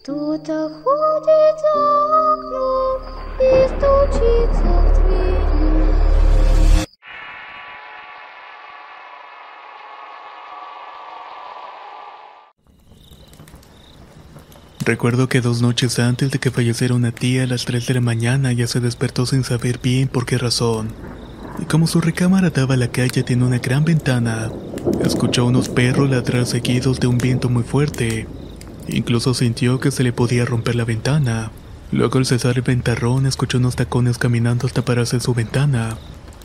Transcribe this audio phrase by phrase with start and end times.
[0.00, 1.72] Кто-то ходит за
[2.32, 3.02] окном
[3.40, 5.46] и стучится в двери.
[14.86, 18.00] Recuerdo que dos noches antes de que falleciera una tía a las 3 de la
[18.00, 20.92] mañana ya se despertó sin saber bien por qué razón.
[21.58, 24.52] Y como su recámara daba a la calle tiene una gran ventana,
[25.04, 28.28] escuchó unos perros ladrar seguidos de un viento muy fuerte.
[28.87, 31.51] Incluso sintió que se le podía romper la ventana.
[31.91, 35.97] Luego al cesar el ventarrón escuchó unos tacones caminando hasta pararse en su ventana.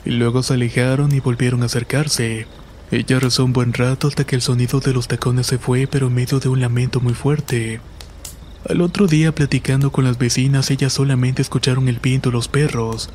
[0.05, 2.47] Y luego se alejaron y volvieron a acercarse.
[2.91, 6.07] Ella rezó un buen rato hasta que el sonido de los tacones se fue pero
[6.07, 7.81] en medio de un lamento muy fuerte.
[8.69, 13.09] Al otro día platicando con las vecinas ellas solamente escucharon el viento y los perros,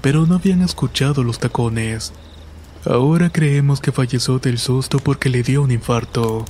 [0.00, 2.12] pero no habían escuchado los tacones.
[2.84, 6.44] Ahora creemos que falleció del susto porque le dio un infarto.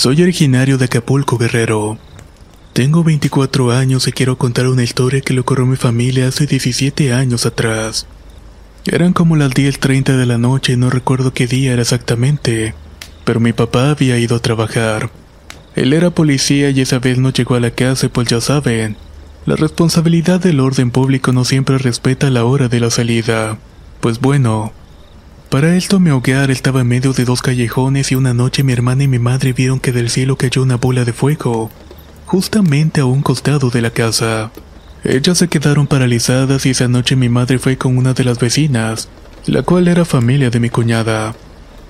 [0.00, 1.98] Soy originario de Acapulco, Guerrero.
[2.72, 6.46] Tengo 24 años y quiero contar una historia que le ocurrió a mi familia hace
[6.46, 8.06] 17 años atrás.
[8.86, 12.72] Eran como las 10.30 de la noche y no recuerdo qué día era exactamente,
[13.26, 15.10] pero mi papá había ido a trabajar.
[15.76, 18.96] Él era policía y esa vez no llegó a la casa pues ya saben,
[19.44, 23.58] la responsabilidad del orden público no siempre respeta la hora de la salida.
[24.00, 24.72] Pues bueno,
[25.50, 29.02] para esto mi hogar estaba en medio de dos callejones y una noche mi hermana
[29.02, 31.70] y mi madre vieron que del cielo cayó una bola de fuego,
[32.24, 34.52] justamente a un costado de la casa.
[35.02, 39.08] Ellas se quedaron paralizadas y esa noche mi madre fue con una de las vecinas,
[39.46, 41.34] la cual era familia de mi cuñada.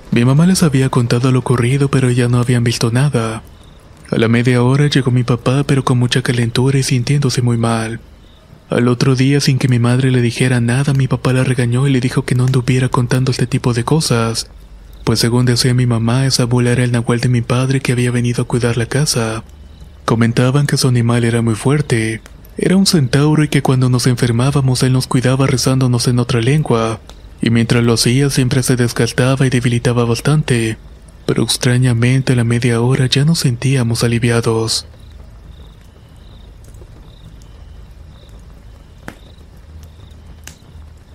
[0.09, 3.43] Mi mamá les había contado lo ocurrido pero ya no habían visto nada.
[4.09, 7.99] A la media hora llegó mi papá pero con mucha calentura y sintiéndose muy mal.
[8.71, 11.91] Al otro día, sin que mi madre le dijera nada, mi papá la regañó y
[11.91, 14.49] le dijo que no anduviera contando este tipo de cosas,
[15.03, 18.11] pues según decía mi mamá, esa bola era el nahual de mi padre que había
[18.11, 19.43] venido a cuidar la casa.
[20.05, 22.21] Comentaban que su animal era muy fuerte,
[22.57, 27.01] era un centauro y que cuando nos enfermábamos él nos cuidaba rezándonos en otra lengua,
[27.41, 30.77] y mientras lo hacía siempre se desgastaba y debilitaba bastante,
[31.25, 34.87] pero extrañamente a la media hora ya nos sentíamos aliviados.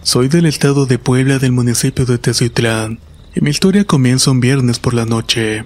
[0.07, 3.01] Soy del estado de Puebla del municipio de Teziutlán,
[3.35, 5.65] y mi historia comienza un viernes por la noche.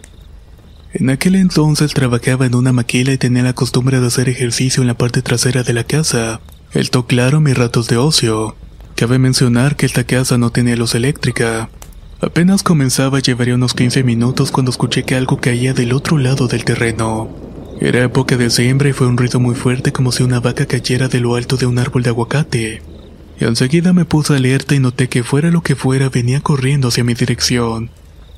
[0.94, 4.86] En aquel entonces trabajaba en una maquila y tenía la costumbre de hacer ejercicio en
[4.86, 6.40] la parte trasera de la casa.
[6.72, 8.56] Esto claro mis ratos de ocio.
[8.96, 11.68] Cabe mencionar que esta casa no tenía luz eléctrica.
[12.22, 16.64] Apenas comenzaba llevaría unos 15 minutos cuando escuché que algo caía del otro lado del
[16.64, 17.28] terreno.
[17.78, 21.08] Era época de siembra y fue un ruido muy fuerte como si una vaca cayera
[21.08, 22.99] de lo alto de un árbol de aguacate
[23.40, 27.04] y enseguida me puse alerta y noté que fuera lo que fuera venía corriendo hacia
[27.04, 27.90] mi dirección.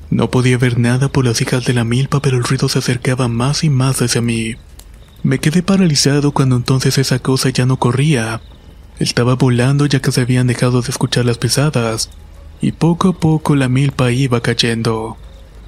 [0.09, 3.27] No podía ver nada por las hijas de la milpa, pero el ruido se acercaba
[3.27, 4.55] más y más hacia mí.
[5.21, 8.41] Me quedé paralizado cuando entonces esa cosa ya no corría.
[8.97, 12.09] Estaba volando ya que se habían dejado de escuchar las pesadas,
[12.61, 15.17] y poco a poco la milpa iba cayendo.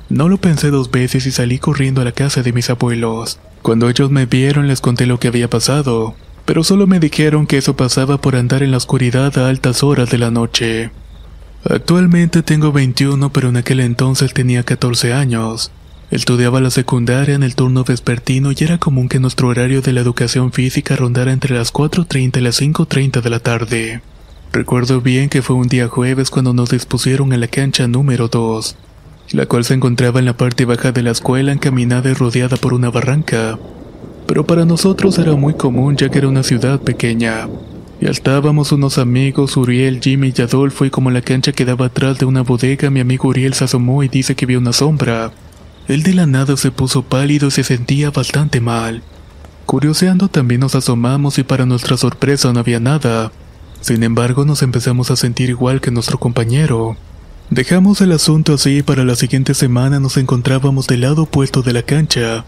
[0.08, 3.40] No lo pensé dos veces y salí corriendo a la casa de mis abuelos.
[3.62, 6.16] Cuando ellos me vieron les conté lo que había pasado
[6.46, 10.10] pero solo me dijeron que eso pasaba por andar en la oscuridad a altas horas
[10.12, 10.92] de la noche.
[11.68, 15.72] Actualmente tengo 21, pero en aquel entonces tenía 14 años.
[16.12, 20.02] Estudiaba la secundaria en el turno vespertino y era común que nuestro horario de la
[20.02, 24.02] educación física rondara entre las 4.30 y las 5.30 de la tarde.
[24.54, 28.76] Recuerdo bien que fue un día jueves cuando nos dispusieron a la cancha número 2,
[29.32, 32.76] la cual se encontraba en la parte baja de la escuela encaminada y rodeada por
[32.76, 33.58] una barranca
[34.28, 37.48] pero para nosotros era muy común ya que era una ciudad pequeña.
[38.02, 42.26] Y estábamos unos amigos, Uriel, Jimmy y Adolfo, y como la cancha quedaba atrás de
[42.26, 45.32] una bodega, mi amigo Uriel se asomó y dice que vio una sombra.
[45.88, 49.02] Él de la nada se puso pálido y se sentía bastante mal.
[49.66, 53.32] Curioseando también nos asomamos y para nuestra sorpresa no había nada.
[53.82, 56.98] Sin embargo, nos empezamos a sentir igual que nuestro compañero.
[57.50, 61.74] Dejamos el asunto así y para la siguiente semana nos encontrábamos del lado opuesto de
[61.74, 62.44] la cancha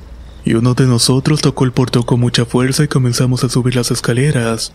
[0.47, 3.91] y uno de nosotros tocó el portón con mucha fuerza y comenzamos a subir las
[3.91, 4.71] escaleras.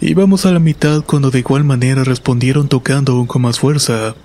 [0.00, 4.16] Íbamos a la mitad cuando de igual manera respondieron tocando aún con más fuerza.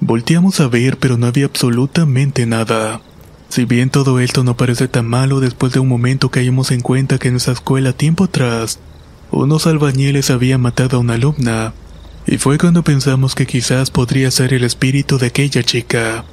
[0.00, 3.02] Volteamos a ver, pero no había absolutamente nada.
[3.50, 7.18] Si bien todo esto no parece tan malo, después de un momento caímos en cuenta
[7.18, 8.80] que en esa escuela tiempo atrás,
[9.30, 11.72] unos albañiles habían matado a una alumna,
[12.26, 16.24] y fue cuando pensamos que quizás podría ser el espíritu de aquella chica.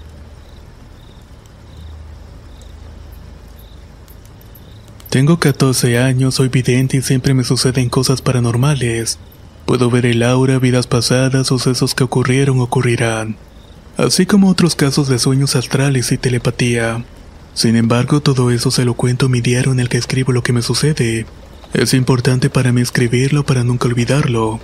[5.13, 9.19] Tengo 14 años, soy vidente y siempre me suceden cosas paranormales.
[9.68, 13.36] Puedo ver el aura, vidas pasadas, sucesos que ocurrieron ocurrirán,
[13.95, 17.06] así como otros casos de sueños astrales y telepatía.
[17.54, 20.42] Sin embargo, todo eso se lo cuento en mi diario en el que escribo lo
[20.42, 21.27] que me sucede.
[21.75, 24.62] Es importante para mí escribirlo para nunca olvidarlo.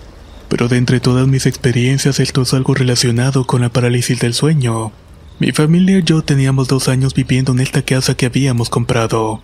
[0.47, 4.93] Pero de entre todas mis experiencias esto es algo relacionado con la parálisis del sueño.
[5.37, 9.43] Mi familia y yo teníamos dos años viviendo en esta casa que habíamos comprado.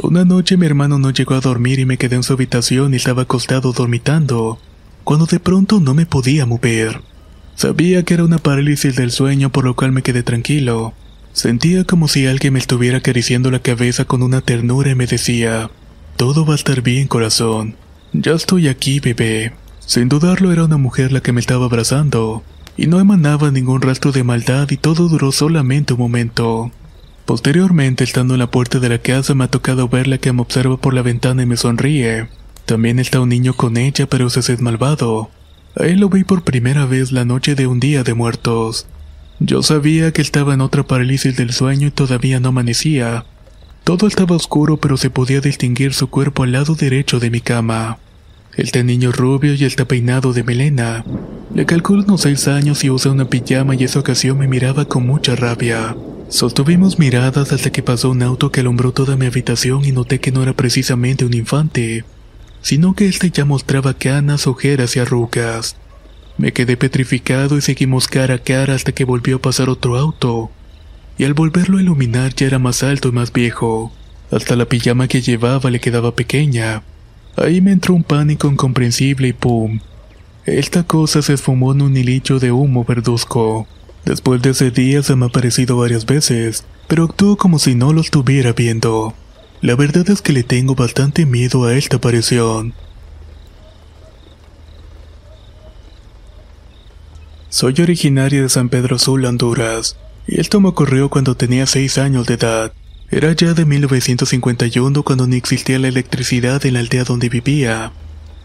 [0.00, 2.98] Una noche mi hermano no llegó a dormir y me quedé en su habitación y
[2.98, 4.60] estaba acostado dormitando,
[5.02, 7.02] cuando de pronto no me podía mover.
[7.56, 10.94] Sabía que era una parálisis del sueño por lo cual me quedé tranquilo.
[11.32, 15.68] Sentía como si alguien me estuviera acariciando la cabeza con una ternura y me decía,
[16.16, 17.74] todo va a estar bien corazón,
[18.12, 19.52] ya estoy aquí bebé.
[19.80, 22.44] Sin dudarlo era una mujer la que me estaba abrazando,
[22.76, 26.70] y no emanaba ningún rastro de maldad y todo duró solamente un momento.
[27.28, 30.78] Posteriormente, estando en la puerta de la casa, me ha tocado verla que me observa
[30.78, 32.26] por la ventana y me sonríe.
[32.64, 35.28] También está un niño con ella, pero ese es malvado.
[35.76, 38.86] A él lo vi por primera vez la noche de un día de muertos.
[39.40, 43.26] Yo sabía que estaba en otra parálisis del sueño y todavía no amanecía.
[43.84, 47.98] Todo estaba oscuro, pero se podía distinguir su cuerpo al lado derecho de mi cama.
[48.56, 51.04] El niño rubio y el peinado de melena.
[51.54, 55.06] Le calculo unos seis años y usa una pijama y esa ocasión me miraba con
[55.06, 55.94] mucha rabia.
[56.28, 60.30] Sostuvimos miradas hasta que pasó un auto que alumbró toda mi habitación y noté que
[60.30, 62.04] no era precisamente un infante,
[62.60, 65.76] sino que este ya mostraba canas, ojeras y arrugas.
[66.36, 70.50] Me quedé petrificado y seguimos cara a cara hasta que volvió a pasar otro auto,
[71.16, 73.90] y al volverlo a iluminar ya era más alto y más viejo.
[74.30, 76.82] Hasta la pijama que llevaba le quedaba pequeña.
[77.36, 79.80] Ahí me entró un pánico incomprensible y ¡pum!
[80.44, 83.66] Esta cosa se esfumó en un hilillo de humo verduzco.
[84.08, 87.92] Después de ese día se me ha aparecido varias veces, pero actuó como si no
[87.92, 89.12] lo estuviera viendo.
[89.60, 92.72] La verdad es que le tengo bastante miedo a esta aparición.
[97.50, 102.26] Soy originaria de San Pedro Sula, Honduras, y esto me ocurrió cuando tenía 6 años
[102.26, 102.72] de edad.
[103.10, 107.92] Era ya de 1951 cuando ni existía la electricidad en la aldea donde vivía.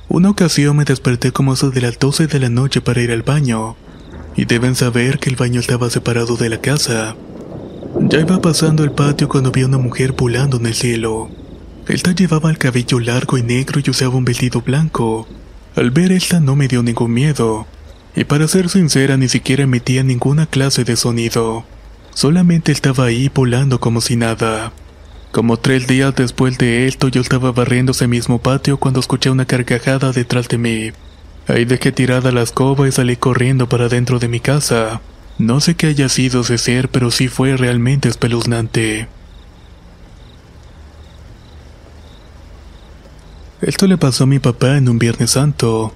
[0.09, 3.23] Una ocasión me desperté como eso de las 12 de la noche para ir al
[3.23, 3.77] baño,
[4.35, 7.15] y deben saber que el baño estaba separado de la casa.
[7.99, 11.29] Ya iba pasando el patio cuando vi a una mujer volando en el cielo.
[11.87, 15.27] Esta llevaba el cabello largo y negro y usaba un vestido blanco.
[15.75, 17.65] Al ver esta no me dio ningún miedo,
[18.15, 21.65] y para ser sincera ni siquiera emitía ninguna clase de sonido.
[22.13, 24.71] Solamente estaba ahí volando como si nada.
[25.31, 29.45] Como tres días después de esto yo estaba barriendo ese mismo patio cuando escuché una
[29.45, 30.91] carcajada detrás de mí.
[31.47, 35.01] Ahí dejé tirada la escoba y salí corriendo para dentro de mi casa.
[35.37, 39.07] No sé qué haya sido ese ser, pero sí fue realmente espeluznante.
[43.61, 45.93] Esto le pasó a mi papá en un Viernes Santo.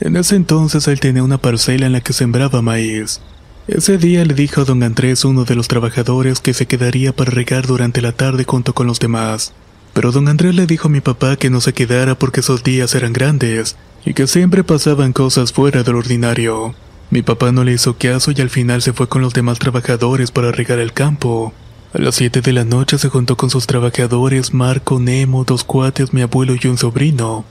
[0.00, 3.20] En ese entonces él tenía una parcela en la que sembraba maíz.
[3.68, 7.30] Ese día le dijo a don Andrés, uno de los trabajadores, que se quedaría para
[7.30, 9.52] regar durante la tarde junto con los demás.
[9.92, 12.94] Pero don Andrés le dijo a mi papá que no se quedara porque esos días
[12.94, 16.74] eran grandes y que siempre pasaban cosas fuera del ordinario.
[17.10, 20.30] Mi papá no le hizo caso y al final se fue con los demás trabajadores
[20.30, 21.52] para regar el campo.
[21.92, 26.12] A las 7 de la noche se juntó con sus trabajadores Marco, Nemo, dos cuates,
[26.12, 27.44] mi abuelo y un sobrino.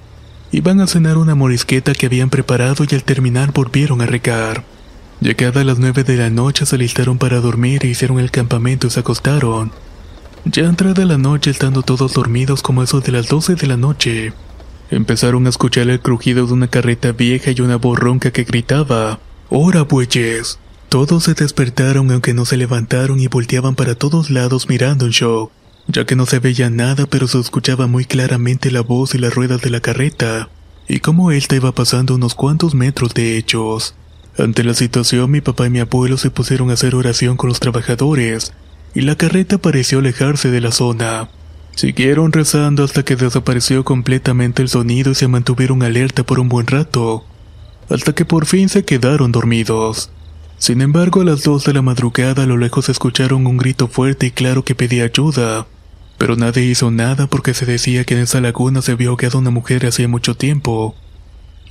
[0.52, 4.66] Iban a cenar una morisqueta que habían preparado y al terminar volvieron a regar.
[5.22, 8.88] Llegada a las 9 de la noche se alistaron para dormir e hicieron el campamento
[8.88, 9.72] y se acostaron.
[10.46, 14.34] Ya entrada la noche estando todos dormidos como eso de las 12 de la noche,
[14.94, 19.20] Empezaron a escuchar el crujido de una carreta vieja y una voz ronca que gritaba,
[19.50, 20.60] ¡Hora, bueyes!
[20.88, 25.52] Todos se despertaron aunque no se levantaron y volteaban para todos lados mirando en shock,
[25.88, 29.34] ya que no se veía nada pero se escuchaba muy claramente la voz y las
[29.34, 30.50] ruedas de la carreta,
[30.88, 33.96] y cómo ésta iba pasando unos cuantos metros de hechos.
[34.38, 37.60] Ante la situación mi papá y mi abuelo se pusieron a hacer oración con los
[37.60, 38.54] trabajadores,
[38.94, 41.30] y la carreta pareció alejarse de la zona.
[41.76, 46.68] Siguieron rezando hasta que desapareció completamente el sonido y se mantuvieron alerta por un buen
[46.68, 47.26] rato,
[47.90, 50.12] hasta que por fin se quedaron dormidos.
[50.60, 54.28] Sin embargo, a las dos de la madrugada a lo lejos escucharon un grito fuerte
[54.28, 55.68] y claro que pedía ayuda,
[56.18, 59.50] pero nadie hizo nada porque se decía que en esa laguna se había ahogado una
[59.50, 60.96] mujer hacía mucho tiempo,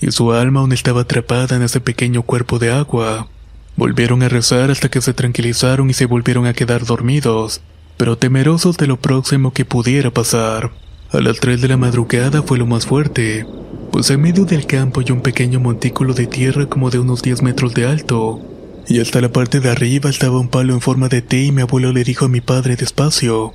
[0.00, 3.28] y su alma aún estaba atrapada en ese pequeño cuerpo de agua.
[3.76, 7.62] Volvieron a rezar hasta que se tranquilizaron y se volvieron a quedar dormidos,
[8.02, 10.72] pero temerosos de lo próximo que pudiera pasar.
[11.12, 13.46] A las 3 de la madrugada fue lo más fuerte,
[13.92, 17.42] pues en medio del campo hay un pequeño montículo de tierra como de unos 10
[17.42, 18.40] metros de alto,
[18.88, 21.62] y hasta la parte de arriba estaba un palo en forma de T y mi
[21.62, 23.54] abuelo le dijo a mi padre despacio,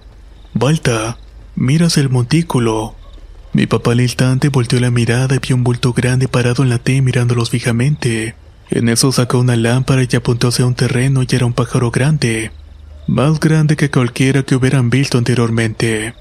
[0.53, 1.17] Balta,
[1.57, 2.95] miras el montículo.
[3.51, 6.77] Mi papá al instante volteó la mirada y vio un bulto grande parado en la
[6.77, 8.35] T mirándolos fijamente.
[8.69, 12.51] En eso sacó una lámpara y apuntó hacia un terreno y era un pájaro grande,
[13.07, 16.13] más grande que cualquiera que hubieran visto anteriormente.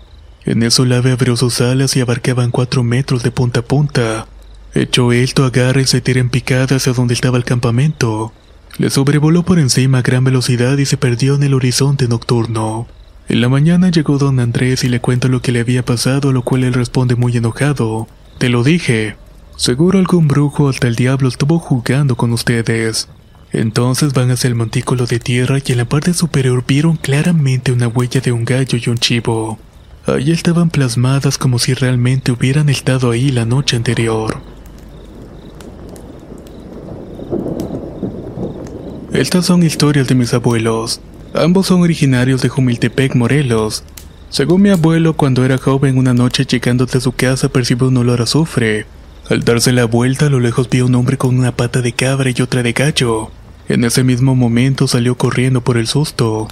[0.44, 4.26] En eso el ave abrió sus alas y abarcaban cuatro metros de punta a punta.
[4.74, 8.32] Echó esto, agarra y se tira en picada hacia donde estaba el campamento.
[8.78, 12.86] Le sobrevoló por encima a gran velocidad y se perdió en el horizonte nocturno.
[13.28, 16.32] En la mañana llegó don Andrés y le cuenta lo que le había pasado, a
[16.32, 18.06] lo cual él responde muy enojado.
[18.38, 19.16] Te lo dije.
[19.56, 23.08] Seguro algún brujo hasta el diablo estuvo jugando con ustedes.
[23.52, 27.88] Entonces van hacia el montículo de tierra y en la parte superior vieron claramente una
[27.88, 29.58] huella de un gallo y un chivo.
[30.06, 34.40] Allí estaban plasmadas como si realmente hubieran estado ahí la noche anterior.
[39.12, 41.00] Estas son historias de mis abuelos.
[41.32, 43.82] Ambos son originarios de Jumiltepec, Morelos.
[44.28, 48.20] Según mi abuelo, cuando era joven, una noche llegando de su casa percibió un olor
[48.20, 48.86] a azufre.
[49.28, 52.30] Al darse la vuelta, a lo lejos vio un hombre con una pata de cabra
[52.30, 53.30] y otra de gallo.
[53.68, 56.46] En ese mismo momento salió corriendo por el susto.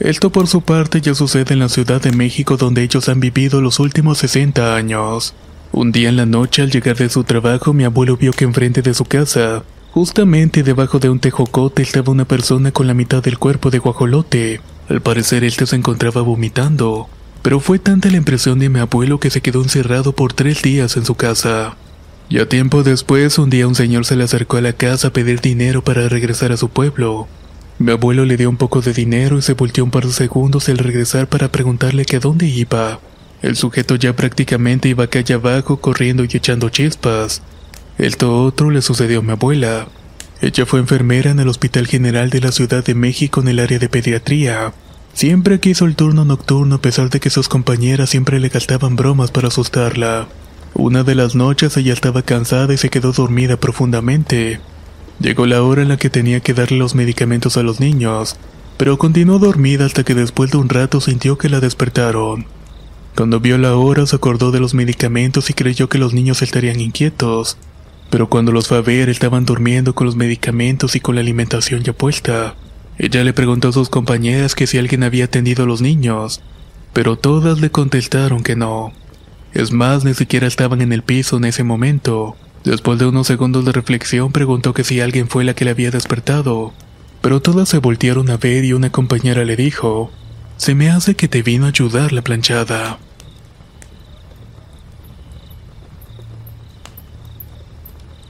[0.00, 3.60] Esto por su parte ya sucede en la Ciudad de México donde ellos han vivido
[3.60, 5.34] los últimos 60 años.
[5.70, 8.82] Un día en la noche al llegar de su trabajo mi abuelo vio que enfrente
[8.82, 13.38] de su casa, justamente debajo de un tejocote estaba una persona con la mitad del
[13.38, 14.60] cuerpo de guajolote.
[14.88, 17.08] Al parecer este se encontraba vomitando,
[17.42, 20.96] pero fue tanta la impresión de mi abuelo que se quedó encerrado por tres días
[20.96, 21.76] en su casa.
[22.30, 25.40] Ya tiempo después, un día un señor se le acercó a la casa a pedir
[25.40, 27.26] dinero para regresar a su pueblo.
[27.78, 30.68] Mi abuelo le dio un poco de dinero y se volteó un par de segundos
[30.68, 33.00] al regresar para preguntarle que a dónde iba.
[33.40, 37.40] El sujeto ya prácticamente iba calle abajo corriendo y echando chispas.
[37.96, 39.88] Esto otro le sucedió a mi abuela.
[40.42, 43.78] Ella fue enfermera en el Hospital General de la Ciudad de México en el área
[43.78, 44.74] de pediatría.
[45.14, 49.30] Siempre quiso el turno nocturno a pesar de que sus compañeras siempre le gastaban bromas
[49.30, 50.28] para asustarla.
[50.74, 54.60] Una de las noches ella estaba cansada y se quedó dormida profundamente.
[55.20, 58.36] Llegó la hora en la que tenía que darle los medicamentos a los niños,
[58.76, 62.46] pero continuó dormida hasta que después de un rato sintió que la despertaron.
[63.16, 66.78] Cuando vio la hora se acordó de los medicamentos y creyó que los niños estarían
[66.78, 67.56] inquietos,
[68.10, 71.82] pero cuando los fue a ver estaban durmiendo con los medicamentos y con la alimentación
[71.82, 72.54] ya puesta.
[72.96, 76.40] Ella le preguntó a sus compañeras que si alguien había atendido a los niños,
[76.92, 78.92] pero todas le contestaron que no.
[79.52, 82.36] Es más, ni siquiera estaban en el piso en ese momento.
[82.64, 85.90] Después de unos segundos de reflexión preguntó que si alguien fue la que le había
[85.90, 86.72] despertado,
[87.20, 90.10] pero todas se voltearon a ver y una compañera le dijo,
[90.56, 92.98] se me hace que te vino a ayudar la planchada.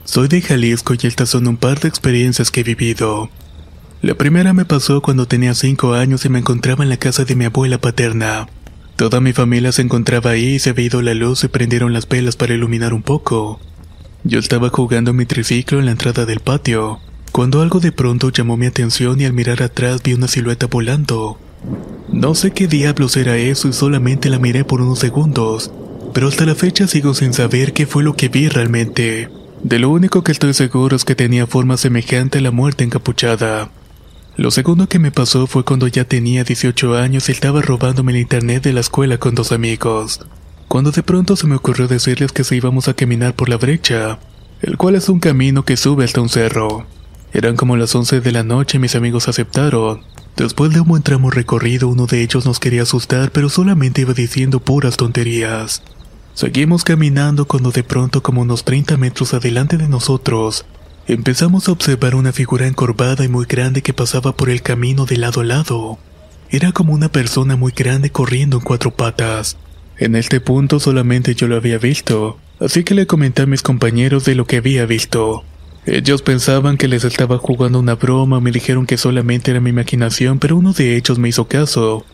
[0.05, 3.29] Soy de Jalisco y estas son un par de experiencias que he vivido.
[4.01, 7.35] La primera me pasó cuando tenía 5 años y me encontraba en la casa de
[7.35, 8.47] mi abuela paterna.
[8.99, 12.05] Toda mi familia se encontraba ahí y se había ido la luz y prendieron las
[12.05, 13.61] velas para iluminar un poco.
[14.25, 16.99] Yo estaba jugando mi triciclo en la entrada del patio,
[17.31, 21.39] cuando algo de pronto llamó mi atención y al mirar atrás vi una silueta volando.
[22.11, 25.71] No sé qué diablos era eso y solamente la miré por unos segundos,
[26.13, 29.29] pero hasta la fecha sigo sin saber qué fue lo que vi realmente.
[29.63, 33.71] De lo único que estoy seguro es que tenía forma semejante a la muerte encapuchada.
[34.39, 38.19] Lo segundo que me pasó fue cuando ya tenía 18 años y estaba robándome el
[38.19, 40.21] internet de la escuela con dos amigos
[40.69, 44.19] cuando de pronto se me ocurrió decirles que se íbamos a caminar por la brecha,
[44.61, 46.85] el cual es un camino que sube hasta un cerro.
[47.33, 50.03] Eran como las 11 de la noche y mis amigos aceptaron.
[50.37, 54.13] Después de un buen tramo recorrido, uno de ellos nos quería asustar, pero solamente iba
[54.13, 55.81] diciendo puras tonterías.
[56.35, 60.65] Seguimos caminando cuando de pronto, como unos 30 metros adelante de nosotros,
[61.13, 65.17] empezamos a observar una figura encorvada y muy grande que pasaba por el camino de
[65.17, 65.97] lado a lado.
[66.51, 69.57] Era como una persona muy grande corriendo en cuatro patas.
[69.97, 74.23] En este punto solamente yo lo había visto, así que le comenté a mis compañeros
[74.25, 75.43] de lo que había visto.
[75.87, 80.37] Ellos pensaban que les estaba jugando una broma, me dijeron que solamente era mi imaginación,
[80.37, 82.05] pero uno de ellos me hizo caso,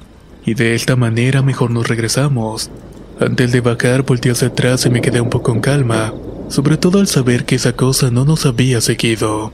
[0.45, 2.71] y de esta manera mejor nos regresamos.
[3.19, 6.13] Antes de bajar volteé hacia atrás y me quedé un poco en calma,
[6.49, 9.51] sobre todo al saber que esa cosa no nos había seguido.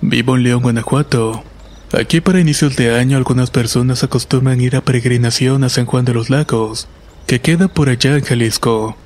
[0.00, 1.42] Vivo en León, Guanajuato.
[1.92, 6.14] Aquí para inicios de año algunas personas acostumbran ir a peregrinación a San Juan de
[6.14, 6.88] los Lagos,
[7.26, 8.96] que queda por allá en Jalisco.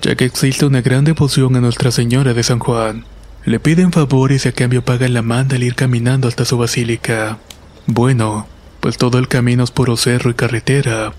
[0.00, 3.04] ya que existe una gran devoción a Nuestra Señora de San Juan.
[3.44, 7.38] Le piden favores y a cambio pagan la manda al ir caminando hasta su basílica.
[7.86, 8.48] Bueno,
[8.80, 11.12] pues todo el camino es puro cerro y carretera.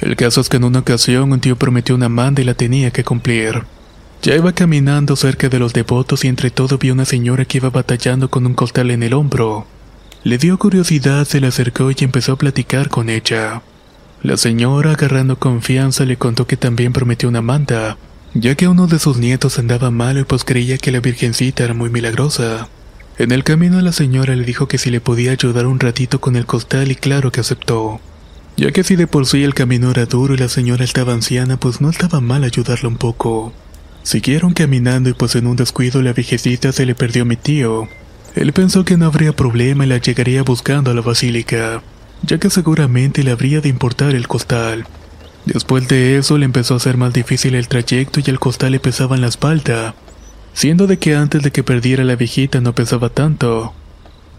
[0.00, 2.90] El caso es que en una ocasión un tío prometió una manda y la tenía
[2.90, 3.62] que cumplir.
[4.22, 7.70] Ya iba caminando cerca de los devotos y entre todo vio una señora que iba
[7.70, 9.66] batallando con un costal en el hombro.
[10.22, 13.62] Le dio curiosidad, se le acercó y empezó a platicar con ella.
[14.22, 17.98] La señora, agarrando confianza, le contó que también prometió una manda,
[18.32, 21.74] ya que uno de sus nietos andaba malo y pues creía que la virgencita era
[21.74, 22.68] muy milagrosa.
[23.18, 26.34] En el camino la señora le dijo que si le podía ayudar un ratito con
[26.34, 28.00] el costal y claro que aceptó.
[28.56, 31.56] Ya que si de por sí el camino era duro y la señora estaba anciana,
[31.56, 33.52] pues no estaba mal ayudarla un poco.
[34.04, 37.88] Siguieron caminando y pues en un descuido la viejecita se le perdió a mi tío.
[38.36, 41.82] Él pensó que no habría problema y la llegaría buscando a la basílica,
[42.22, 44.86] ya que seguramente le habría de importar el costal.
[45.46, 48.80] Después de eso le empezó a hacer más difícil el trayecto y el costal le
[48.80, 49.94] pesaba en la espalda,
[50.52, 53.74] siendo de que antes de que perdiera la viejita no pesaba tanto.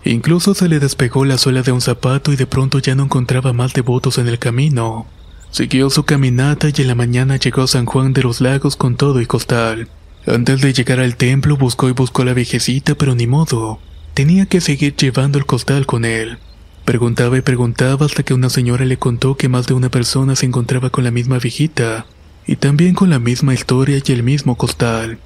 [0.05, 3.53] Incluso se le despegó la suela de un zapato y de pronto ya no encontraba
[3.53, 5.07] más devotos en el camino.
[5.49, 8.97] Siguió su caminata y en la mañana llegó a San Juan de los Lagos con
[8.97, 9.87] todo y costal.
[10.27, 13.79] Antes de llegar al templo buscó y buscó a la viejecita, pero ni modo.
[14.13, 16.37] Tenía que seguir llevando el costal con él.
[16.83, 20.45] Preguntaba y preguntaba hasta que una señora le contó que más de una persona se
[20.45, 22.05] encontraba con la misma viejita,
[22.45, 25.17] y también con la misma historia y el mismo costal.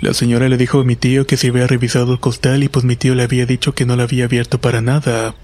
[0.00, 2.84] La señora le dijo a mi tío que se había revisado el costal y pues
[2.84, 5.34] mi tío le había dicho que no lo había abierto para nada.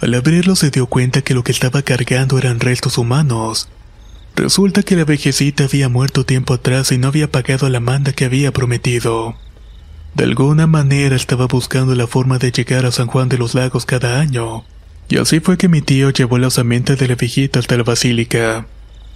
[0.00, 3.68] Al abrirlo se dio cuenta que lo que estaba cargando eran restos humanos.
[4.36, 8.24] Resulta que la vejecita había muerto tiempo atrás y no había pagado la manda que
[8.24, 9.36] había prometido.
[10.14, 13.86] De alguna manera estaba buscando la forma de llegar a San Juan de los Lagos
[13.86, 14.64] cada año.
[15.08, 18.66] Y así fue que mi tío llevó la osamenta de la viejita hasta la basílica.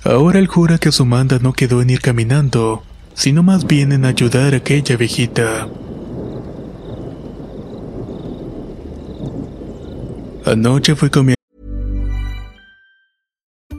[0.05, 2.85] Ahora él jura que su manda no quedó en ir caminando,
[3.19, 5.69] sino más bien en ayudar a aquella viejita.
[10.47, 11.35] Anoche fui con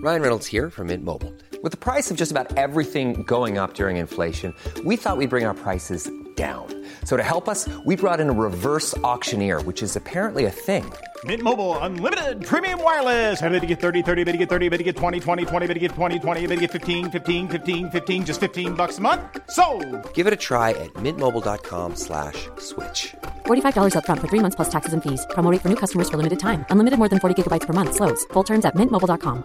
[0.03, 1.33] Ryan Reynolds here from Mint Mobile.
[1.63, 4.53] With the price of just about everything going up during inflation,
[4.85, 6.67] we thought we'd bring our prices down.
[7.03, 10.85] So to help us, we brought in a reverse auctioneer, which is apparently a thing.
[11.25, 13.41] Mint Mobile unlimited premium wireless.
[13.41, 15.67] Ready to get 30, 30, bit to get 30, bit to get 20, 20, 20,
[15.67, 18.99] bit to get 20, 20, bit to get 15, 15, 15, 15 just 15 bucks
[18.99, 19.21] a month.
[19.49, 19.65] So,
[20.13, 23.01] Give it a try at mintmobile.com slash switch.
[23.45, 25.27] $45 upfront for three months plus taxes and fees.
[25.35, 26.63] Promo rate for new customers for limited time.
[26.69, 27.95] Unlimited more than 40 gigabytes per month.
[27.99, 28.23] Slows.
[28.33, 29.43] Full terms at mintmobile.com.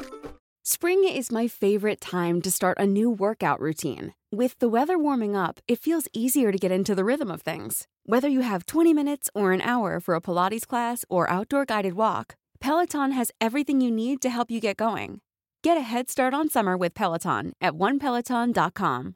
[0.67, 4.15] Spring is my favorite time to start a new workout routine.
[4.35, 7.87] With the weather warming up, it feels easier to get into the rhythm of things.
[8.05, 11.95] Whether you have 20 minutes or an hour for a Pilates class or outdoor guided
[11.95, 15.21] walk, Peloton has everything you need to help you get going.
[15.63, 19.15] Get a head start on summer with Peloton at onepeloton.com.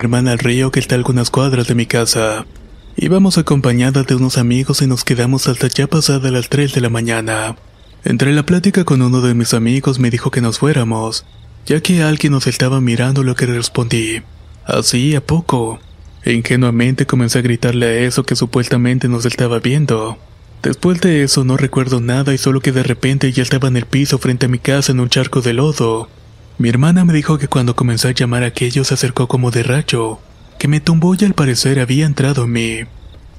[0.00, 2.46] hermana al río que está algunas cuadras de mi casa.
[2.96, 6.88] Íbamos acompañadas de unos amigos y nos quedamos hasta ya pasada las 3 de la
[6.88, 7.54] mañana.
[8.04, 11.24] Entre la plática con uno de mis amigos me dijo que nos fuéramos,
[11.66, 14.22] ya que alguien nos estaba mirando lo que respondí.
[14.64, 15.78] Así a poco.
[16.24, 20.18] Ingenuamente comencé a gritarle a eso que supuestamente nos estaba viendo.
[20.62, 23.86] Después de eso no recuerdo nada y solo que de repente ya estaba en el
[23.86, 26.08] piso frente a mi casa en un charco de lodo.
[26.58, 29.64] Mi hermana me dijo que cuando comenzó a llamar a aquello se acercó como de
[29.64, 30.20] rayo,
[30.60, 32.78] que me tumbó y al parecer había entrado en mí.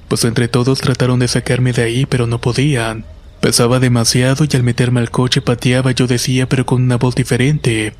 [0.09, 3.05] Pues entre todos trataron de sacarme de ahí pero no podían.
[3.39, 7.93] Pesaba demasiado y al meterme al coche pateaba yo decía pero con una voz diferente.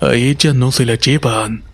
[0.00, 1.64] A ella no se la llevan.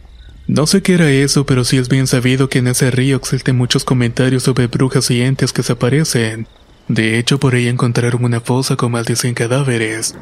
[0.47, 3.57] No sé qué era eso, pero sí es bien sabido que en ese río existen
[3.57, 6.47] muchos comentarios sobre brujas y entes que se aparecen.
[6.89, 10.15] De hecho, por ahí encontraron una fosa con más de 100 cadáveres.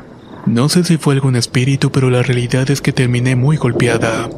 [0.47, 4.31] No sé si fue algún espíritu, pero la realidad es que terminé muy golpeada.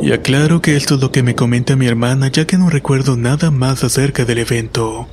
[0.00, 3.16] Y aclaro que esto es lo que me comenta mi hermana, ya que no recuerdo
[3.16, 5.08] nada más acerca del evento.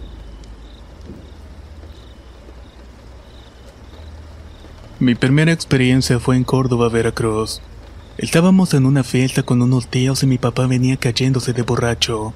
[4.99, 7.61] Mi primera experiencia fue en Córdoba, Veracruz.
[8.21, 12.33] Estábamos en una fiesta con unos tíos y mi papá venía cayéndose de borracho.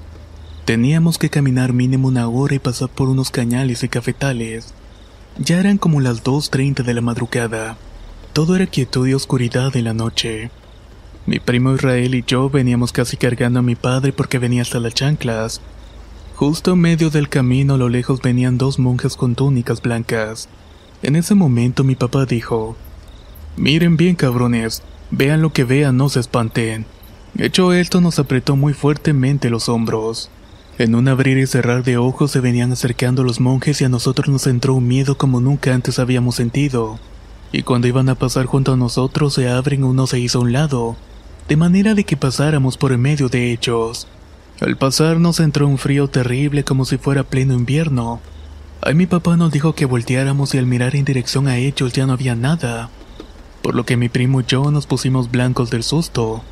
[0.63, 4.73] Teníamos que caminar mínimo una hora y pasar por unos cañales y cafetales.
[5.37, 7.75] Ya eran como las 2.30 de la madrugada.
[8.31, 10.51] Todo era quietud y oscuridad en la noche.
[11.25, 14.93] Mi primo Israel y yo veníamos casi cargando a mi padre porque venía hasta las
[14.93, 15.59] chanclas.
[16.37, 20.47] Justo en medio del camino a lo lejos venían dos monjas con túnicas blancas.
[21.01, 22.77] En ese momento mi papá dijo,
[23.57, 24.81] Miren bien cabrones,
[25.15, 26.85] vean lo que vean, no se espanten.
[27.37, 30.29] Hecho esto nos apretó muy fuertemente los hombros.
[30.79, 34.29] En un abrir y cerrar de ojos se venían acercando los monjes y a nosotros
[34.29, 36.99] nos entró un miedo como nunca antes habíamos sentido.
[37.51, 40.51] Y cuando iban a pasar junto a nosotros se abren uno se hizo a un
[40.51, 40.95] lado.
[41.47, 44.07] de manera de que pasáramos por en medio de ellos.
[44.61, 48.21] Al pasar nos entró un frío terrible como si fuera pleno invierno.
[48.81, 52.05] Ahí mi papá nos dijo que volteáramos y al mirar en dirección a ellos ya
[52.05, 52.89] no había nada,
[53.63, 56.43] por lo que mi primo y yo nos pusimos blancos del susto.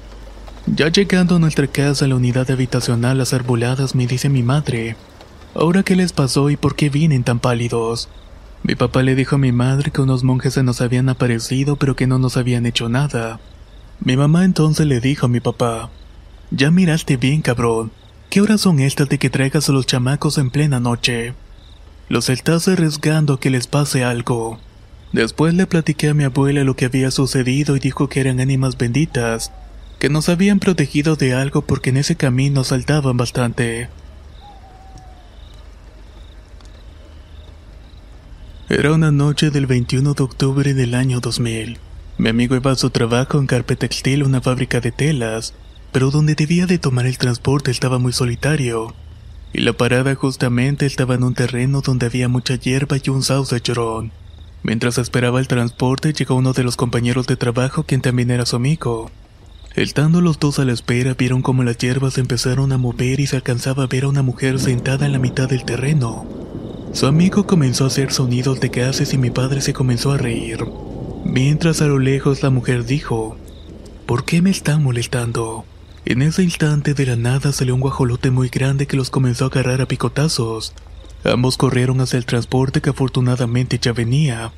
[0.66, 4.96] Ya llegando a nuestra casa, la unidad habitacional, las arboladas, me dice mi madre,
[5.54, 8.08] ¿ahora qué les pasó y por qué vienen tan pálidos?
[8.64, 11.96] Mi papá le dijo a mi madre que unos monjes se nos habían aparecido pero
[11.96, 13.40] que no nos habían hecho nada.
[14.00, 15.90] Mi mamá entonces le dijo a mi papá,
[16.50, 17.92] ya miraste bien cabrón,
[18.30, 21.34] ¿qué horas son estas de que traigas a los chamacos en plena noche?
[22.08, 24.60] Los estás arriesgando a que les pase algo.
[25.14, 28.78] Después le platiqué a mi abuela lo que había sucedido y dijo que eran ánimas
[28.78, 29.52] benditas,
[30.00, 33.90] que nos habían protegido de algo porque en ese camino saltaban bastante.
[38.70, 41.78] Era una noche del 21 de octubre del año 2000.
[42.18, 45.54] Mi amigo iba a su trabajo en Carpe Textil, una fábrica de telas,
[45.92, 48.96] pero donde debía de tomar el transporte estaba muy solitario.
[49.52, 53.60] Y la parada justamente estaba en un terreno donde había mucha hierba y un sauce
[53.62, 54.14] llorón.
[54.64, 58.56] Mientras esperaba el transporte llegó uno de los compañeros de trabajo quien también era su
[58.56, 59.10] amigo.
[59.76, 63.38] Estando los dos a la espera vieron como las hierbas empezaron a mover y se
[63.38, 66.26] alcanzaba a ver a una mujer sentada en la mitad del terreno.
[66.94, 70.66] Su amigo comenzó a hacer sonidos de gases y mi padre se comenzó a reír.
[71.24, 73.38] Mientras a lo lejos la mujer dijo,
[74.06, 75.64] ¿Por qué me están molestando?
[76.04, 79.48] En ese instante de la nada salió un guajolote muy grande que los comenzó a
[79.48, 80.74] agarrar a picotazos.
[81.24, 84.52] Ambos corrieron hacia el transporte que afortunadamente ya venía.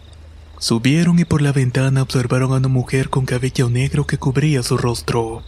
[0.60, 4.78] Subieron y por la ventana observaron a una mujer con cabello negro que cubría su
[4.78, 5.44] rostro.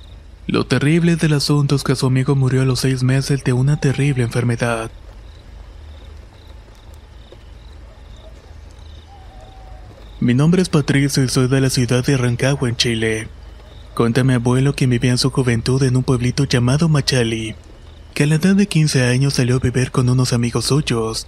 [0.48, 3.80] Lo terrible del asunto es que su amigo murió a los seis meses de una
[3.80, 4.92] terrible enfermedad.
[10.20, 13.28] Mi nombre es Patricio y soy de la ciudad de Rancagua, en Chile.
[13.96, 17.56] Cuenta mi abuelo que vivía en su juventud en un pueblito llamado Machali,
[18.16, 21.28] que a la edad de 15 años salió a beber con unos amigos suyos.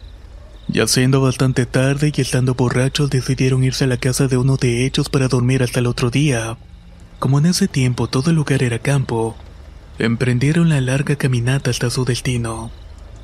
[0.69, 4.86] Ya siendo bastante tarde y estando borrachos decidieron irse a la casa de uno de
[4.86, 6.58] ellos para dormir hasta el otro día.
[7.19, 9.36] Como en ese tiempo todo el lugar era campo,
[10.00, 12.71] emprendieron la larga caminata hasta su destino.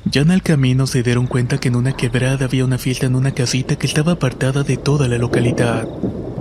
[0.04, 3.14] Ya en el camino se dieron cuenta que en una quebrada había una fiesta en
[3.14, 5.88] una casita que estaba apartada de toda la localidad.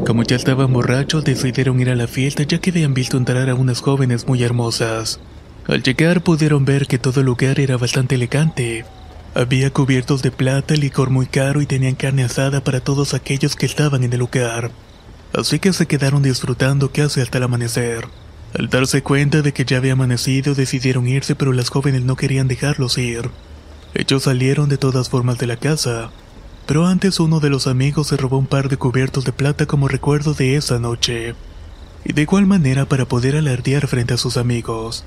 [0.05, 3.55] Como ya estaban borrachos, decidieron ir a la fiesta ya que habían visto entrar a
[3.55, 5.21] unas jóvenes muy hermosas.
[5.67, 8.85] Al llegar pudieron ver que todo el lugar era bastante elegante.
[9.33, 13.65] Había cubiertos de plata, licor muy caro y tenían carne asada para todos aquellos que
[13.65, 14.71] estaban en el lugar.
[15.33, 18.07] Así que se quedaron disfrutando casi hasta el amanecer.
[18.57, 22.47] Al darse cuenta de que ya había amanecido decidieron irse pero las jóvenes no querían
[22.47, 23.31] dejarlos ir.
[23.95, 26.11] Ellos salieron de todas formas de la casa,
[26.67, 29.87] pero antes uno de los amigos se robó un par de cubiertos de plata como
[29.87, 31.35] recuerdo de esa noche,
[32.05, 35.03] y de igual manera para poder alardear frente a sus amigos.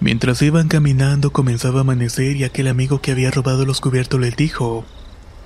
[0.00, 4.34] Mientras iban caminando comenzaba a amanecer y aquel amigo que había robado los cubiertos les
[4.34, 4.86] dijo,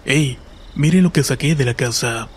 [0.05, 0.39] ¡Ey!
[0.77, 2.29] Miren lo que saqué de la casa.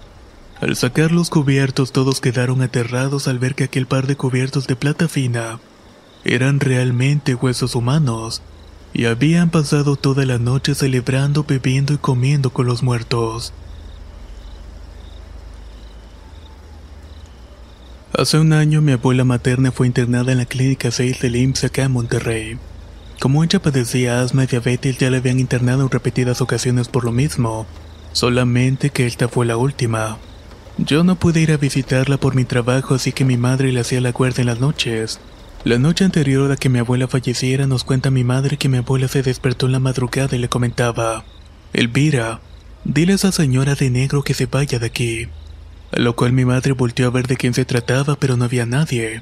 [0.60, 4.76] Al sacar los cubiertos todos quedaron aterrados al ver que aquel par de cubiertos de
[4.76, 5.60] plata fina
[6.24, 8.42] eran realmente huesos humanos
[8.94, 13.54] y habían pasado toda la noche celebrando, bebiendo y comiendo con los muertos.
[18.14, 21.84] Hace un año mi abuela materna fue internada en la clínica 6 del IMSS acá
[21.84, 22.58] en Monterrey.
[23.20, 27.12] Como ella padecía asma y diabetes ya la habían internado en repetidas ocasiones por lo
[27.12, 27.68] mismo,
[28.14, 30.18] solamente que esta fue la última.
[30.78, 34.00] Yo no pude ir a visitarla por mi trabajo así que mi madre le hacía
[34.00, 35.20] la guardia en las noches,
[35.66, 39.10] la noche anterior a que mi abuela falleciera nos cuenta mi madre que mi abuela
[39.10, 41.26] se despertó en la madrugada y le comentaba,
[41.74, 42.40] Elvira,
[42.86, 45.28] dile a esa señora de negro que se vaya de aquí.
[45.92, 48.66] A lo cual mi madre volteó a ver de quién se trataba, pero no había
[48.66, 49.22] nadie.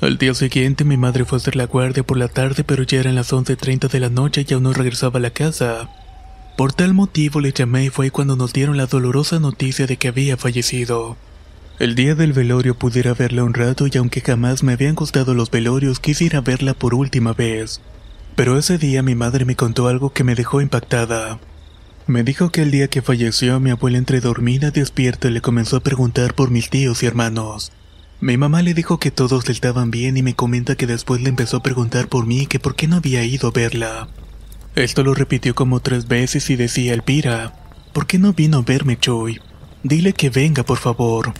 [0.00, 3.00] Al día siguiente mi madre fue a hacer la guardia por la tarde, pero ya
[3.00, 5.88] eran las 11.30 de la noche y aún no regresaba a la casa.
[6.56, 10.08] Por tal motivo le llamé y fue cuando nos dieron la dolorosa noticia de que
[10.08, 11.16] había fallecido.
[11.78, 15.50] El día del velorio pudiera verla un rato y aunque jamás me habían gustado los
[15.50, 17.80] velorios, quisiera verla por última vez.
[18.36, 21.40] Pero ese día mi madre me contó algo que me dejó impactada.
[22.06, 25.80] Me dijo que el día que falleció mi abuela entre dormida despierta le comenzó a
[25.80, 27.72] preguntar por mis tíos y hermanos.
[28.20, 31.56] Mi mamá le dijo que todos estaban bien y me comenta que después le empezó
[31.56, 34.08] a preguntar por mí que por qué no había ido a verla.
[34.74, 37.54] Esto lo repitió como tres veces y decía Elvira,
[37.94, 39.40] ¿por qué no vino a verme Choy?
[39.82, 41.32] Dile que venga por favor.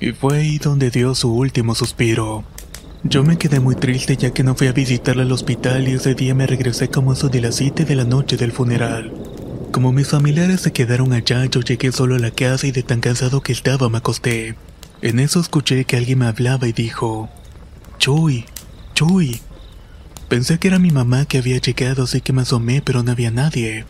[0.00, 2.42] Y fue ahí donde dio su último suspiro.
[3.04, 6.16] Yo me quedé muy triste ya que no fui a visitarla al hospital y ese
[6.16, 9.12] día me regresé como eso de las 7 de la noche del funeral.
[9.72, 13.00] Como mis familiares se quedaron allá, yo llegué solo a la casa y de tan
[13.00, 14.56] cansado que estaba me acosté.
[15.00, 17.30] En eso escuché que alguien me hablaba y dijo,
[17.98, 18.46] Chuy,
[18.94, 19.40] Chuy.
[20.28, 23.30] Pensé que era mi mamá que había llegado, así que me asomé, pero no había
[23.30, 23.84] nadie.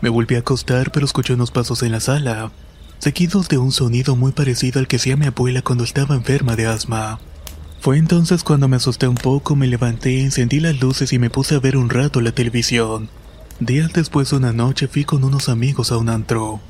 [0.00, 2.52] Me volví a acostar, pero escuché unos pasos en la sala,
[3.00, 6.66] seguidos de un sonido muy parecido al que hacía mi abuela cuando estaba enferma de
[6.66, 7.18] asma.
[7.80, 11.56] Fue entonces cuando me asusté un poco, me levanté, encendí las luces y me puse
[11.56, 13.10] a ver un rato la televisión.
[13.60, 16.60] Días después de una noche fui con unos amigos a un antro.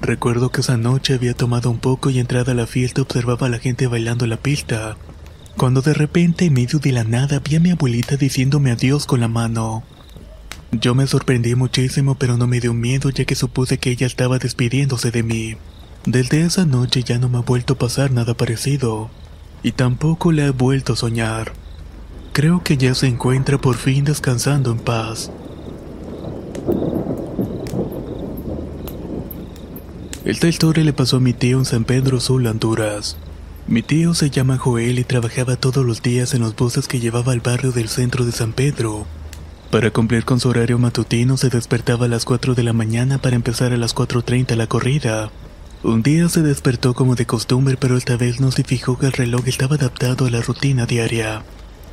[0.00, 3.50] Recuerdo que esa noche había tomado un poco y entrada a la fiesta observaba a
[3.50, 4.96] la gente bailando la pista.
[5.56, 9.18] Cuando de repente en medio de la nada vi a mi abuelita diciéndome adiós con
[9.18, 9.82] la mano.
[10.70, 14.38] Yo me sorprendí muchísimo pero no me dio miedo ya que supuse que ella estaba
[14.38, 15.56] despidiéndose de mí.
[16.04, 19.10] Desde esa noche ya no me ha vuelto a pasar nada parecido.
[19.64, 21.54] Y tampoco la he vuelto a soñar.
[22.32, 25.32] Creo que ya se encuentra por fin descansando en paz.
[30.26, 33.16] Esta historia le pasó a mi tío en San Pedro Sula, Honduras.
[33.68, 37.32] Mi tío se llama Joel y trabajaba todos los días en los buses que llevaba
[37.32, 39.06] al barrio del centro de San Pedro.
[39.70, 43.36] Para cumplir con su horario matutino se despertaba a las 4 de la mañana para
[43.36, 45.30] empezar a las 4.30 la corrida.
[45.82, 49.12] Un día se despertó como de costumbre pero esta vez no se fijó que el
[49.12, 51.44] reloj estaba adaptado a la rutina diaria.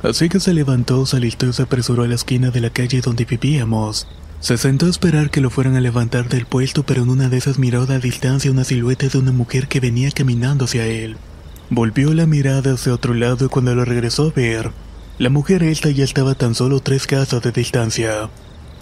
[0.02, 3.00] Así que se levantó, se alistó y se apresuró a la esquina de la calle
[3.00, 4.06] donde vivíamos.
[4.44, 7.38] Se sentó a esperar que lo fueran a levantar del puesto, pero en una de
[7.38, 11.16] esas miró a distancia una silueta de una mujer que venía caminando hacia él.
[11.70, 14.70] Volvió la mirada hacia otro lado cuando lo regresó a ver,
[15.16, 18.28] la mujer esta ya estaba tan solo tres casas de distancia.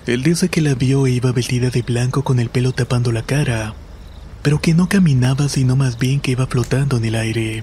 [0.05, 3.23] Él dice que la vio e iba vestida de blanco con el pelo tapando la
[3.23, 3.77] cara,
[4.43, 7.63] pero que no caminaba sino más bien que iba flotando en el aire.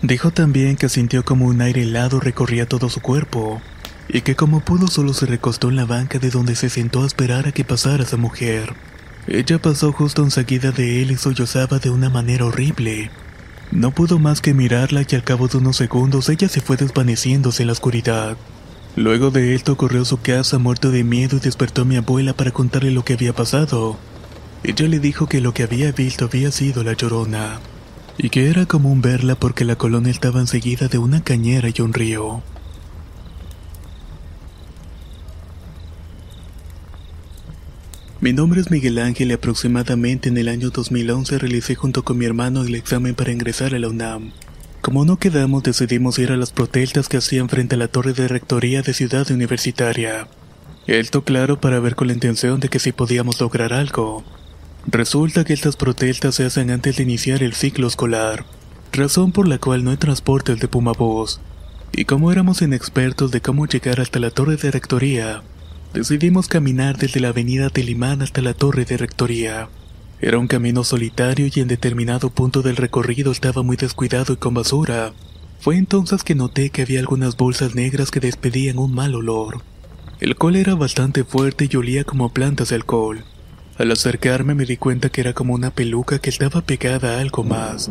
[0.00, 3.60] Dijo también que sintió como un aire helado recorría todo su cuerpo,
[4.12, 7.06] y que como pudo solo se recostó en la banca de donde se sentó a
[7.06, 8.74] esperar a que pasara esa mujer.
[9.26, 13.10] Ella pasó justo enseguida de él y sollozaba de una manera horrible.
[13.70, 17.62] No pudo más que mirarla y al cabo de unos segundos ella se fue desvaneciéndose
[17.62, 18.36] en la oscuridad.
[18.96, 22.34] Luego de esto corrió a su casa muerto de miedo y despertó a mi abuela
[22.34, 23.96] para contarle lo que había pasado.
[24.62, 27.60] Ella le dijo que lo que había visto había sido la llorona,
[28.18, 31.94] y que era común verla porque la colonia estaba enseguida de una cañera y un
[31.94, 32.42] río.
[38.22, 42.24] Mi nombre es Miguel Ángel y aproximadamente en el año 2011 realicé junto con mi
[42.24, 44.30] hermano el examen para ingresar a la UNAM.
[44.80, 48.28] Como no quedamos decidimos ir a las protestas que hacían frente a la torre de
[48.28, 50.28] rectoría de Ciudad Universitaria.
[50.86, 54.22] Esto claro para ver con la intención de que si podíamos lograr algo.
[54.86, 58.44] Resulta que estas protestas se hacen antes de iniciar el ciclo escolar,
[58.92, 61.40] razón por la cual no hay transporte de Pumabús.
[61.90, 65.42] Y como éramos inexpertos de cómo llegar hasta la torre de rectoría,
[65.94, 69.68] Decidimos caminar desde la avenida Telimán hasta la torre de rectoría.
[70.22, 74.54] Era un camino solitario y en determinado punto del recorrido estaba muy descuidado y con
[74.54, 75.12] basura.
[75.60, 79.60] Fue entonces que noté que había algunas bolsas negras que despedían un mal olor.
[80.18, 83.24] El col era bastante fuerte y olía como plantas de alcohol.
[83.76, 87.44] Al acercarme me di cuenta que era como una peluca que estaba pegada a algo
[87.44, 87.90] más.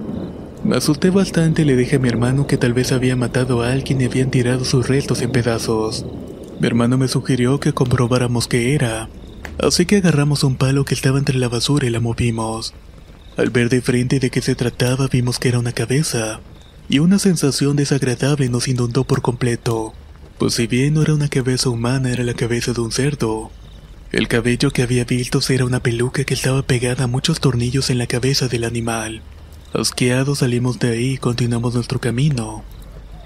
[0.64, 3.72] Me asusté bastante y le dije a mi hermano que tal vez había matado a
[3.72, 6.06] alguien y habían tirado sus restos en pedazos.
[6.62, 9.10] Mi hermano me sugirió que comprobáramos qué era,
[9.58, 12.76] así que agarramos un palo que estaba entre la basura y la movimos.
[13.36, 16.40] Al ver de frente de qué se trataba vimos que era una cabeza,
[16.88, 19.96] y una sensación desagradable nos inundó por completo,
[20.38, 23.50] pues si bien no era una cabeza humana era la cabeza de un cerdo.
[24.12, 27.98] El cabello que había visto era una peluca que estaba pegada a muchos tornillos en
[27.98, 29.24] la cabeza del animal.
[29.74, 32.64] Asqueados salimos de ahí y continuamos nuestro camino.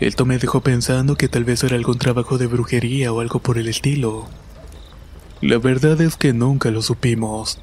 [0.05, 3.57] Esto me dejó pensando que tal vez era algún trabajo de brujería o algo por
[3.57, 4.27] el estilo.
[5.41, 7.57] La verdad es que nunca lo supimos.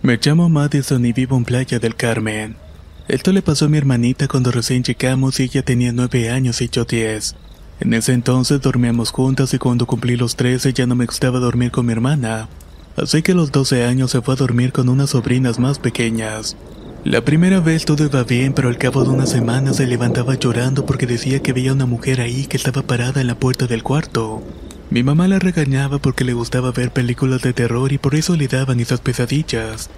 [0.00, 2.56] Me llamo Madison y vivo en Playa del Carmen.
[3.08, 6.70] Esto le pasó a mi hermanita cuando recién llegamos y ella tenía nueve años y
[6.70, 7.36] yo diez.
[7.78, 11.72] En ese entonces dormíamos juntas y cuando cumplí los trece ya no me gustaba dormir
[11.72, 12.48] con mi hermana.
[12.96, 16.56] Así que a los doce años se fue a dormir con unas sobrinas más pequeñas.
[17.04, 20.86] La primera vez todo iba bien, pero al cabo de una semana se levantaba llorando
[20.86, 24.42] porque decía que veía una mujer ahí que estaba parada en la puerta del cuarto.
[24.88, 28.48] Mi mamá la regañaba porque le gustaba ver películas de terror y por eso le
[28.48, 29.90] daban esas pesadillas.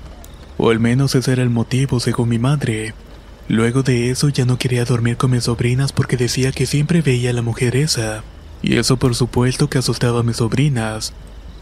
[0.59, 2.93] O al menos ese era el motivo, según mi madre.
[3.47, 7.31] Luego de eso ya no quería dormir con mis sobrinas porque decía que siempre veía
[7.31, 8.25] a la mujer esa.
[8.63, 11.13] Y eso por supuesto que asustaba a mis sobrinas.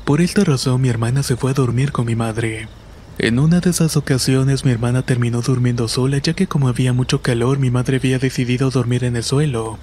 [0.07, 2.67] Por esta razón mi hermana se fue a dormir con mi madre.
[3.19, 7.23] En una de esas ocasiones mi hermana terminó durmiendo sola ya que como había mucho
[7.23, 9.79] calor mi madre había decidido dormir en el suelo.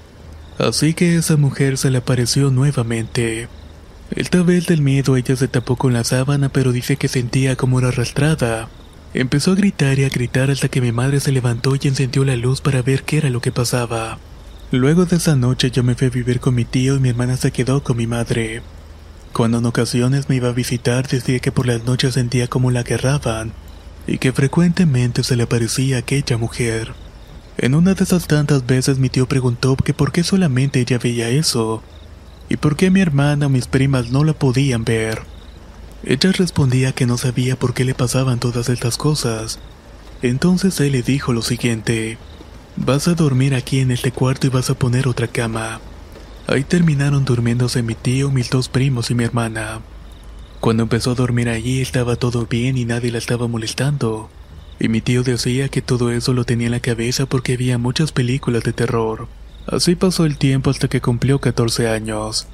[0.58, 3.48] Así que esa mujer se le apareció nuevamente.
[4.14, 7.80] Esta vez del miedo ella se tapó con la sábana pero dice que sentía como
[7.80, 8.68] era arrastrada.
[9.14, 12.36] Empezó a gritar y a gritar hasta que mi madre se levantó y encendió la
[12.36, 14.20] luz para ver qué era lo que pasaba.
[14.72, 17.38] Luego de esa noche yo me fui a vivir con mi tío y mi hermana
[17.38, 18.62] se quedó con mi madre.
[19.34, 22.82] Cuando en ocasiones me iba a visitar decía que por las noches sentía como la
[22.82, 23.54] agarraban
[24.06, 26.94] y que frecuentemente se le aparecía aquella mujer.
[27.58, 31.30] En una de esas tantas veces mi tío preguntó que por qué solamente ella veía
[31.30, 31.82] eso
[32.50, 35.22] y por qué mi hermana o mis primas no la podían ver.
[36.04, 39.60] Ella respondía que no sabía por qué le pasaban todas estas cosas.
[40.22, 42.18] Entonces él le dijo lo siguiente,
[42.76, 45.80] vas a dormir aquí en este cuarto y vas a poner otra cama.
[46.48, 49.82] Ahí terminaron durmiéndose mi tío, mis dos primos y mi hermana.
[50.60, 54.30] Cuando empezó a dormir allí estaba todo bien y nadie la estaba molestando.
[54.80, 58.12] Y mi tío decía que todo eso lo tenía en la cabeza porque había muchas
[58.12, 59.28] películas de terror.
[59.68, 62.48] Así pasó el tiempo hasta que cumplió 14 años.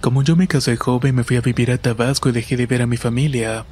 [0.00, 2.82] Como yo me casé joven, me fui a vivir a Tabasco y dejé de ver
[2.82, 3.64] a mi familia.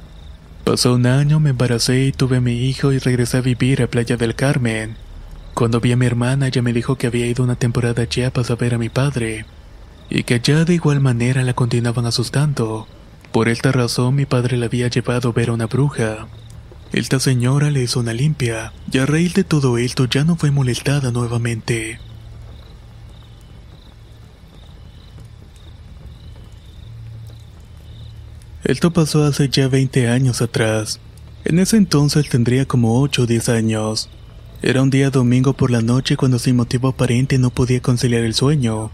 [0.63, 3.87] Pasó un año, me embaracé y tuve a mi hijo y regresé a vivir a
[3.87, 4.95] Playa del Carmen.
[5.53, 8.49] Cuando vi a mi hermana, ella me dijo que había ido una temporada a Chiapas
[8.51, 9.45] a ver a mi padre,
[10.09, 12.87] y que allá de igual manera la continuaban asustando.
[13.31, 16.27] Por esta razón mi padre la había llevado a ver a una bruja.
[16.91, 20.51] Esta señora le hizo una limpia, y a raíz de todo esto ya no fue
[20.51, 21.99] molestada nuevamente.
[28.63, 30.99] Esto pasó hace ya 20 años atrás.
[31.45, 34.09] En ese entonces tendría como 8 o 10 años.
[34.63, 38.35] Era un día domingo por la noche cuando sin motivo aparente no podía conciliar el
[38.35, 38.91] sueño.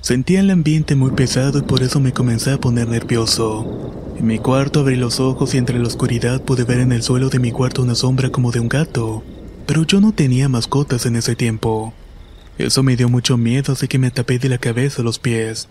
[0.00, 3.92] Sentía el ambiente muy pesado y por eso me comencé a poner nervioso.
[4.18, 7.28] En mi cuarto abrí los ojos y entre la oscuridad pude ver en el suelo
[7.28, 9.22] de mi cuarto una sombra como de un gato.
[9.66, 11.92] Pero yo no tenía mascotas en ese tiempo.
[12.56, 15.68] Eso me dio mucho miedo así que me tapé de la cabeza a los pies.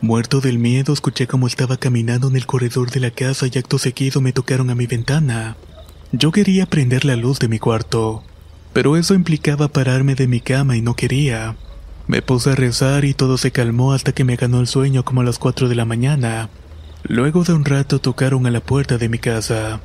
[0.00, 3.80] Muerto del miedo, escuché cómo estaba caminando en el corredor de la casa y acto
[3.80, 5.56] seguido me tocaron a mi ventana.
[6.12, 8.22] Yo quería prender la luz de mi cuarto,
[8.76, 11.56] pero eso implicaba pararme de mi cama y no quería.
[12.08, 15.22] Me puse a rezar y todo se calmó hasta que me ganó el sueño como
[15.22, 16.50] a las 4 de la mañana.
[17.02, 19.80] Luego de un rato tocaron a la puerta de mi casa.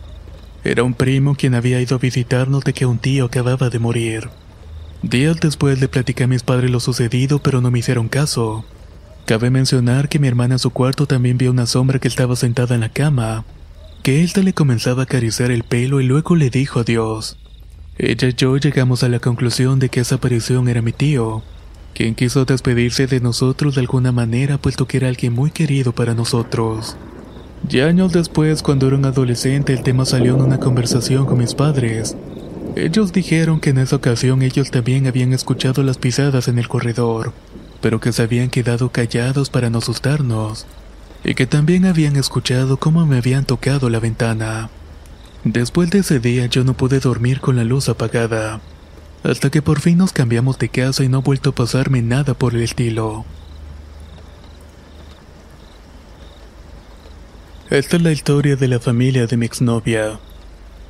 [0.65, 4.27] Era un primo quien había ido a visitarnos de que un tío acababa de morir.
[5.03, 8.65] Días después le platicé a mis padres lo sucedido, pero no me hicieron caso.
[9.25, 12.75] Cabe mencionar que mi hermana en su cuarto también vio una sombra que estaba sentada
[12.75, 13.45] en la cama,
[14.03, 17.37] que ésta le comenzaba a acariciar el pelo y luego le dijo adiós.
[18.03, 21.43] Ella y yo llegamos a la conclusión de que esa aparición era mi tío,
[21.93, 26.15] quien quiso despedirse de nosotros de alguna manera puesto que era alguien muy querido para
[26.15, 26.97] nosotros.
[27.69, 31.53] Ya años después, cuando era un adolescente, el tema salió en una conversación con mis
[31.53, 32.17] padres.
[32.75, 37.33] Ellos dijeron que en esa ocasión ellos también habían escuchado las pisadas en el corredor
[37.81, 40.65] pero que se habían quedado callados para no asustarnos,
[41.23, 44.69] y que también habían escuchado cómo me habían tocado la ventana.
[45.43, 48.61] Después de ese día yo no pude dormir con la luz apagada,
[49.23, 52.35] hasta que por fin nos cambiamos de casa y no ha vuelto a pasarme nada
[52.35, 53.25] por el estilo.
[57.71, 60.19] Esta es la historia de la familia de mi exnovia.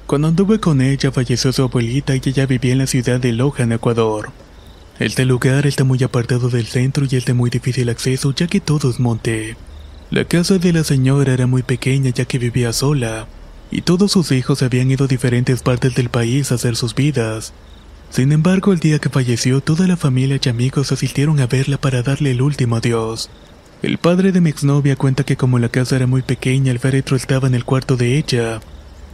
[0.06, 3.64] Cuando anduve con ella falleció su abuelita y ella vivía en la ciudad de Loja,
[3.64, 4.32] en Ecuador.
[5.00, 8.60] Este lugar está muy apartado del centro y es de muy difícil acceso ya que
[8.60, 9.56] todo es monte.
[10.10, 13.28] La casa de la señora era muy pequeña ya que vivía sola,
[13.72, 17.54] y todos sus hijos habían ido a diferentes partes del país a hacer sus vidas.
[18.10, 22.04] Sin embargo, el día que falleció, toda la familia y amigos asistieron a verla para
[22.04, 23.30] darle el último adiós.
[23.82, 27.16] El padre de mi exnovia cuenta que como la casa era muy pequeña, el féretro
[27.16, 28.60] estaba en el cuarto de ella,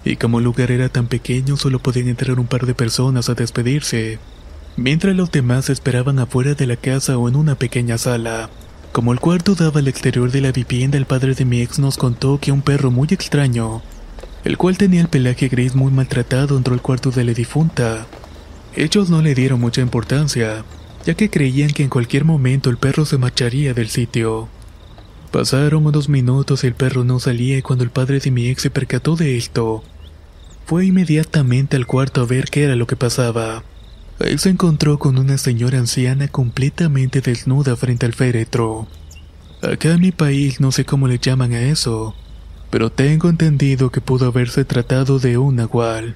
[0.03, 3.35] y como el lugar era tan pequeño, solo podían entrar un par de personas a
[3.35, 4.19] despedirse
[4.77, 8.49] mientras los demás esperaban afuera de la casa o en una pequeña sala.
[8.91, 11.97] Como el cuarto daba al exterior de la vivienda, el padre de mi ex nos
[11.97, 13.81] contó que un perro muy extraño,
[14.47, 18.07] el cual tenía el pelaje gris muy maltratado, entró al cuarto de la difunta.
[18.77, 20.63] Ellos no le dieron mucha importancia,
[21.05, 24.47] ya que creían que en cualquier momento el perro se marcharía del sitio.
[25.33, 28.61] Pasaron unos minutos y el perro no salía y cuando el padre de mi ex
[28.61, 29.83] se percató de esto,
[30.65, 33.65] fue inmediatamente al cuarto a ver qué era lo que pasaba.
[34.21, 38.87] Él se encontró con una señora anciana completamente desnuda frente al féretro.
[39.61, 42.15] Acá en mi país no sé cómo le llaman a eso,
[42.77, 46.15] pero tengo entendido que pudo haberse tratado de un nahual.